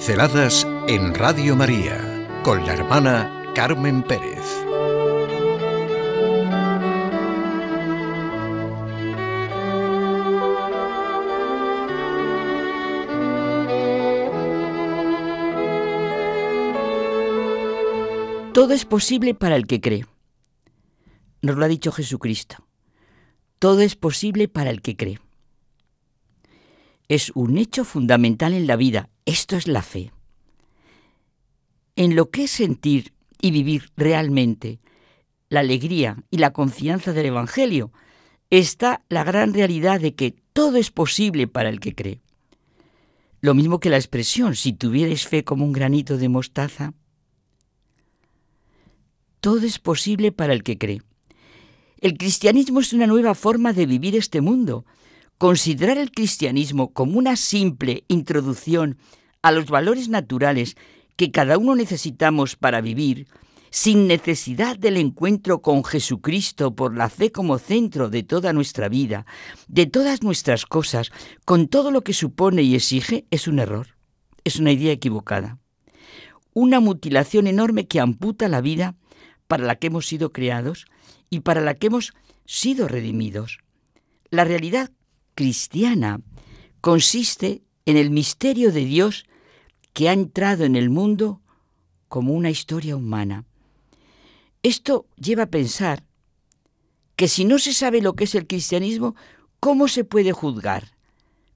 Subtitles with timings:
[0.00, 4.46] Pinceladas en Radio María con la hermana Carmen Pérez.
[18.54, 20.06] Todo es posible para el que cree.
[21.42, 22.66] Nos lo ha dicho Jesucristo.
[23.58, 25.20] Todo es posible para el que cree.
[27.06, 29.09] Es un hecho fundamental en la vida.
[29.24, 30.12] Esto es la fe.
[31.96, 34.80] En lo que es sentir y vivir realmente
[35.48, 37.92] la alegría y la confianza del Evangelio
[38.50, 42.20] está la gran realidad de que todo es posible para el que cree.
[43.40, 46.92] Lo mismo que la expresión, si tuvierais fe como un granito de mostaza,
[49.40, 51.02] todo es posible para el que cree.
[52.00, 54.84] El cristianismo es una nueva forma de vivir este mundo.
[55.40, 58.98] Considerar el cristianismo como una simple introducción
[59.40, 60.76] a los valores naturales
[61.16, 63.26] que cada uno necesitamos para vivir,
[63.70, 69.24] sin necesidad del encuentro con Jesucristo por la fe como centro de toda nuestra vida,
[69.66, 71.10] de todas nuestras cosas,
[71.46, 73.96] con todo lo que supone y exige, es un error,
[74.44, 75.56] es una idea equivocada.
[76.52, 78.94] Una mutilación enorme que amputa la vida
[79.48, 80.84] para la que hemos sido creados
[81.30, 82.12] y para la que hemos
[82.44, 83.60] sido redimidos.
[84.28, 84.90] La realidad
[85.34, 86.20] cristiana
[86.80, 89.26] consiste en el misterio de Dios
[89.92, 91.40] que ha entrado en el mundo
[92.08, 93.44] como una historia humana.
[94.62, 96.04] Esto lleva a pensar
[97.16, 99.14] que si no se sabe lo que es el cristianismo,
[99.58, 100.92] ¿cómo se puede juzgar?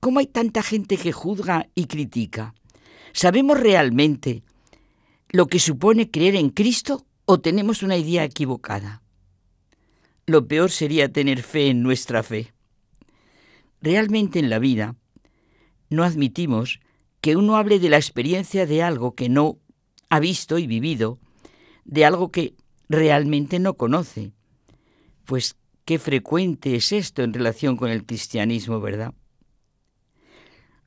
[0.00, 2.54] ¿Cómo hay tanta gente que juzga y critica?
[3.12, 4.42] ¿Sabemos realmente
[5.32, 9.02] lo que supone creer en Cristo o tenemos una idea equivocada.
[10.26, 12.52] Lo peor sería tener fe en nuestra fe.
[13.82, 14.96] Realmente en la vida
[15.88, 16.80] no admitimos
[17.20, 19.58] que uno hable de la experiencia de algo que no
[20.08, 21.18] ha visto y vivido,
[21.84, 22.54] de algo que
[22.88, 24.32] realmente no conoce.
[25.24, 29.14] Pues qué frecuente es esto en relación con el cristianismo, ¿verdad?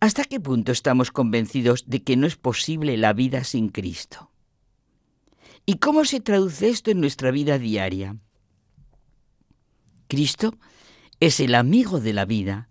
[0.00, 4.30] ¿Hasta qué punto estamos convencidos de que no es posible la vida sin Cristo?
[5.66, 8.16] ¿Y cómo se traduce esto en nuestra vida diaria?
[10.06, 10.56] Cristo
[11.20, 12.67] es el amigo de la vida.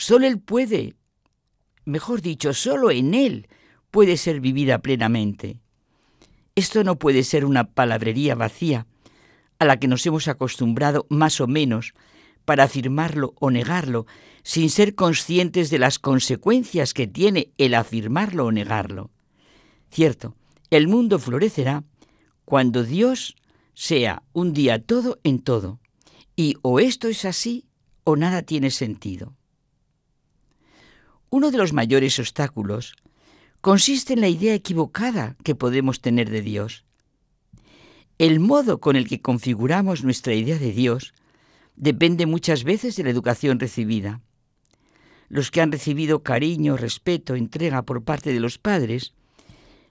[0.00, 0.94] Solo Él puede,
[1.84, 3.48] mejor dicho, solo en Él
[3.90, 5.58] puede ser vivida plenamente.
[6.54, 8.86] Esto no puede ser una palabrería vacía
[9.58, 11.92] a la que nos hemos acostumbrado más o menos
[12.46, 14.06] para afirmarlo o negarlo,
[14.42, 19.10] sin ser conscientes de las consecuencias que tiene el afirmarlo o negarlo.
[19.90, 20.34] Cierto,
[20.70, 21.84] el mundo florecerá
[22.46, 23.36] cuando Dios
[23.74, 25.78] sea un día todo en todo,
[26.36, 27.66] y o esto es así
[28.04, 29.36] o nada tiene sentido.
[31.30, 32.96] Uno de los mayores obstáculos
[33.60, 36.84] consiste en la idea equivocada que podemos tener de Dios.
[38.18, 41.14] El modo con el que configuramos nuestra idea de Dios
[41.76, 44.20] depende muchas veces de la educación recibida.
[45.28, 49.14] Los que han recibido cariño, respeto, entrega por parte de los padres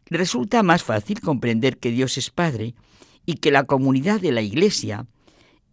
[0.07, 2.75] resulta más fácil comprender que Dios es Padre
[3.25, 5.07] y que la comunidad de la Iglesia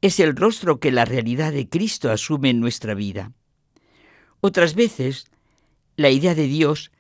[0.01, 3.33] es el rostro que la realidad de Cristo asume en nuestra vida.
[4.41, 5.27] Otras veces,
[5.97, 6.91] la idea de Dios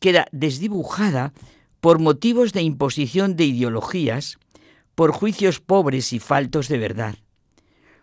[0.00, 1.32] queda desdibujada
[1.80, 4.38] por motivos de imposición de ideologías,
[4.94, 7.16] por juicios pobres y faltos de verdad.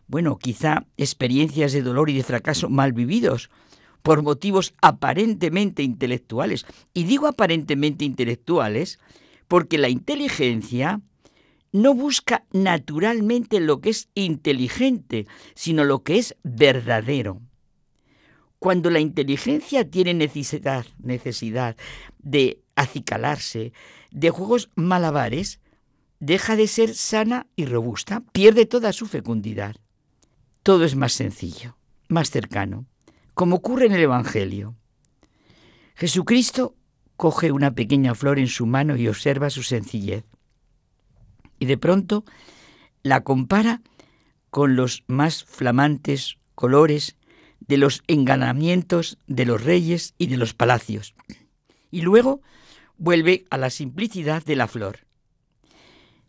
[0.07, 3.49] Bueno, quizá experiencias de dolor y de fracaso mal vividos,
[4.01, 6.65] por motivos aparentemente intelectuales.
[6.93, 8.99] Y digo aparentemente intelectuales
[9.47, 11.01] porque la inteligencia
[11.71, 17.41] no busca naturalmente lo que es inteligente, sino lo que es verdadero.
[18.61, 21.75] Cuando la inteligencia tiene necesidad, necesidad
[22.19, 23.73] de acicalarse,
[24.11, 25.59] de juegos malabares,
[26.21, 29.75] deja de ser sana y robusta, pierde toda su fecundidad.
[30.63, 31.75] Todo es más sencillo,
[32.07, 32.85] más cercano
[33.33, 34.75] como ocurre en el Evangelio.
[35.95, 36.75] Jesucristo
[37.15, 40.25] coge una pequeña flor en su mano y observa su sencillez.
[41.59, 42.23] Y de pronto
[43.03, 43.81] la compara
[44.49, 47.17] con los más flamantes colores
[47.67, 51.13] de los enganamientos de los reyes y de los palacios.
[51.89, 52.41] Y luego
[52.97, 55.07] vuelve a la simplicidad de la flor.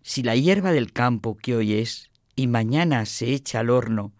[0.02, 4.12] Si la hierba del campo que hoy es y mañana se echa al horno,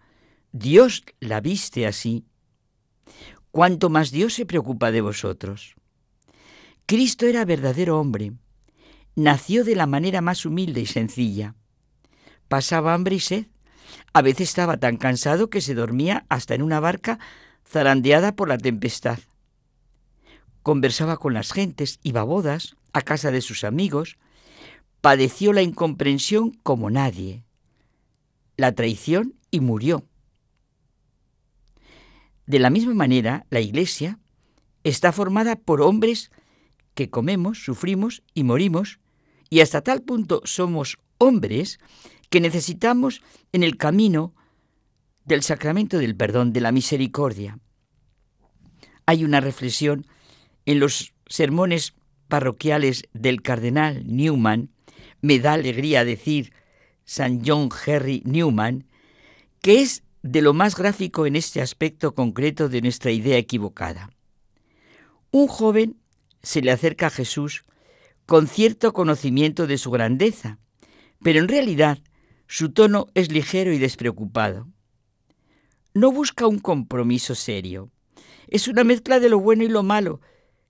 [0.51, 2.25] Dios la viste así,
[3.51, 5.75] cuanto más Dios se preocupa de vosotros.
[6.85, 8.33] Cristo era verdadero hombre.
[9.15, 11.55] Nació de la manera más humilde y sencilla.
[12.47, 13.47] Pasaba hambre y sed.
[14.13, 17.19] A veces estaba tan cansado que se dormía hasta en una barca
[17.67, 19.19] zarandeada por la tempestad.
[20.61, 24.17] conversaba con las gentes, iba a bodas, a casa de sus amigos,
[25.01, 27.43] padeció la incomprensión como nadie,
[28.55, 30.05] la traición y murió.
[32.45, 34.19] De la misma manera, la Iglesia
[34.83, 36.31] está formada por hombres
[36.93, 38.99] que comemos, sufrimos y morimos,
[39.49, 41.79] y hasta tal punto somos hombres
[42.33, 43.21] que necesitamos
[43.51, 44.33] en el camino
[45.23, 47.59] del sacramento del perdón, de la misericordia.
[49.05, 50.07] Hay una reflexión
[50.65, 51.93] en los sermones
[52.29, 54.71] parroquiales del cardenal Newman,
[55.21, 56.53] me da alegría decir
[57.05, 58.87] San John Henry Newman,
[59.61, 64.09] que es de lo más gráfico en este aspecto concreto de nuestra idea equivocada.
[65.29, 65.97] Un joven
[66.41, 67.63] se le acerca a Jesús
[68.25, 70.57] con cierto conocimiento de su grandeza,
[71.21, 71.99] pero en realidad
[72.47, 74.67] su tono es ligero y despreocupado.
[75.93, 77.91] No busca un compromiso serio.
[78.47, 80.21] Es una mezcla de lo bueno y lo malo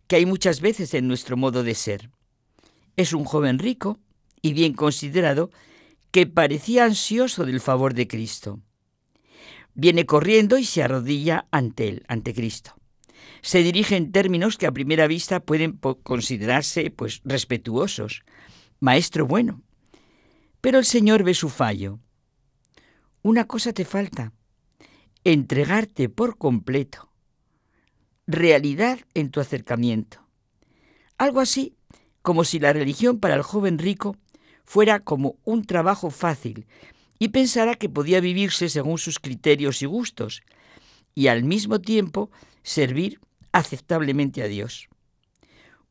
[0.08, 2.10] que hay muchas veces en nuestro modo de ser.
[2.96, 4.00] Es un joven rico
[4.42, 5.50] y bien considerado
[6.12, 8.60] que parecía ansioso del favor de Cristo.
[9.74, 12.76] Viene corriendo y se arrodilla ante él, ante Cristo.
[13.42, 18.24] Se dirige en términos que a primera vista pueden considerarse pues respetuosos.
[18.80, 19.62] Maestro bueno.
[20.64, 22.00] Pero el Señor ve su fallo.
[23.22, 24.32] Una cosa te falta,
[25.26, 27.12] entregarte por completo.
[28.28, 30.26] Realidad en tu acercamiento.
[31.18, 31.76] Algo así
[32.22, 34.16] como si la religión para el joven rico
[34.64, 36.66] fuera como un trabajo fácil
[37.20, 40.44] y pensara que podía vivirse según sus criterios y gustos,
[41.14, 42.32] y al mismo tiempo
[42.62, 43.20] servir
[43.52, 44.88] aceptablemente a Dios.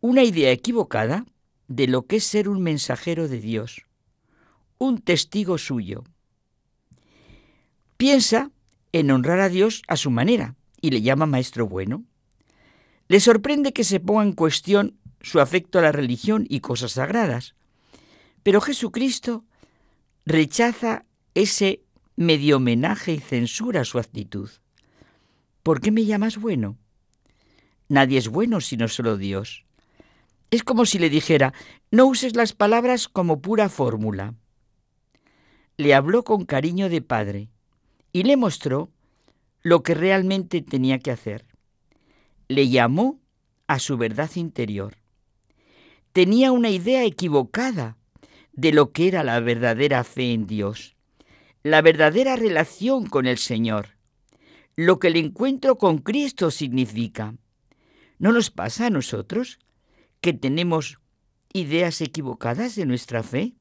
[0.00, 1.26] Una idea equivocada
[1.68, 3.84] de lo que es ser un mensajero de Dios,
[4.82, 6.02] un testigo suyo.
[7.96, 8.50] Piensa
[8.90, 12.04] en honrar a Dios a su manera y le llama maestro bueno.
[13.06, 17.54] Le sorprende que se ponga en cuestión su afecto a la religión y cosas sagradas,
[18.42, 19.44] pero Jesucristo
[20.26, 21.84] rechaza ese
[22.16, 24.50] medio homenaje y censura su actitud.
[25.62, 26.76] ¿Por qué me llamas bueno?
[27.88, 29.64] Nadie es bueno sino solo Dios.
[30.50, 31.54] Es como si le dijera,
[31.92, 34.34] no uses las palabras como pura fórmula.
[35.76, 37.48] Le habló con cariño de padre
[38.12, 38.90] y le mostró
[39.62, 41.46] lo que realmente tenía que hacer.
[42.48, 43.20] Le llamó
[43.66, 44.96] a su verdad interior.
[46.12, 47.96] Tenía una idea equivocada
[48.52, 50.94] de lo que era la verdadera fe en Dios,
[51.62, 53.96] la verdadera relación con el Señor,
[54.76, 57.34] lo que el encuentro con Cristo significa.
[58.18, 59.58] ¿No nos pasa a nosotros
[60.20, 60.98] que tenemos
[61.52, 63.54] ideas equivocadas de nuestra fe?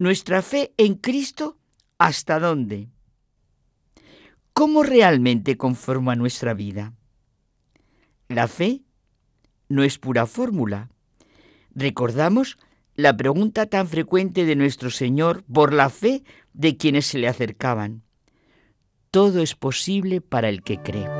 [0.00, 1.58] ¿Nuestra fe en Cristo
[1.98, 2.88] hasta dónde?
[4.54, 6.94] ¿Cómo realmente conforma nuestra vida?
[8.26, 8.80] La fe
[9.68, 10.88] no es pura fórmula.
[11.74, 12.56] Recordamos
[12.94, 16.24] la pregunta tan frecuente de nuestro Señor por la fe
[16.54, 18.02] de quienes se le acercaban.
[19.10, 21.19] Todo es posible para el que cree.